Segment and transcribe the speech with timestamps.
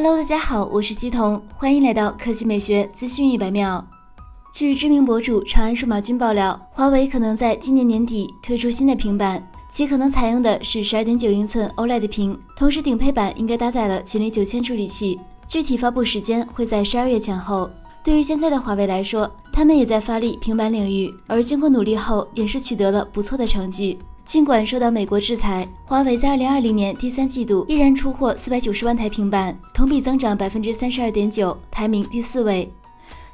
[0.00, 3.84] Hello，大家好，我是姬彤，欢迎来到科技美学资讯一百秒。
[4.52, 15.18] 据知名博主长安数码君爆料，华为可能在今年年底推出新的平板，其可能采用的是十二点九英寸 OLED 屏，同时顶配版应该搭载了麒麟九千处理器，
[15.48, 17.68] 具体发布时间会在十二月前后。
[18.04, 23.98] 对于现在的华为来说，他们也在发力平板领域，而经过努力后，也是取得了不错的成绩。
[24.28, 32.70] 尽管受到美国制裁，华为在二零二零年第三季度依然出货四百九十万台平板，同比增长百分之三十二点九，排名第四位。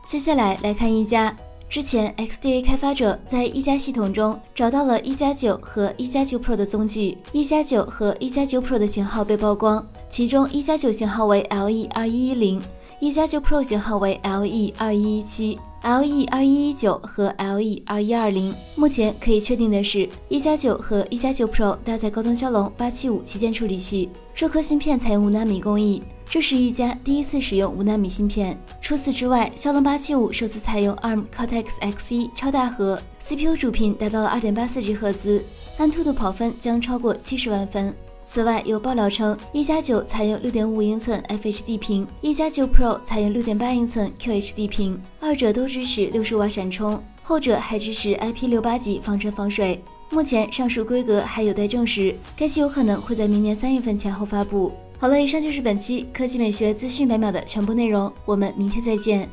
[0.04, 1.34] 接下来来看一加，
[1.68, 12.62] 之前 XDA 开发者在一加系统中找到了一加九和一加九 Pro 的踪迹，一加九和一加九 Pro 的型号被曝光，其中一加九型号为 LE 二一一零。
[13.04, 18.54] 一加九 Pro 型号为 LE 二一一七、LE 二一一九和 LE 二一二零。
[18.76, 28.58] 目前可以确定的是，一加九和一加九 Pro 搭载高通骁龙八七五旗舰处理器，这颗芯片采用五纳米工艺，这是一加第一次使用五纳米芯片。
[28.80, 35.44] 除此之外，骁龙八七五首次采用 ARM Cortex X1 超大核，CPU 主频达到了二点八四 G 赫兹，
[35.76, 37.94] 安兔兔跑分将超过七十万分。
[38.24, 49.80] 此外，有爆料称，一加九采用六点五英寸 FHD 屏，一加九 Pro 采用六点八英寸 QHD 屏，二者都支持六十瓦闪充，后者还支持 IP 六八级防尘防水。
[50.10, 54.72] 目前上述规格还有待证实，该机有可能会在明年三月份前后发布。
[54.98, 59.28] 好了，以上就是本期科技美学资讯百秒的全部内容，我们明天再见。